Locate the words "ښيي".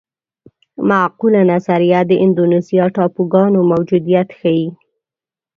4.39-4.67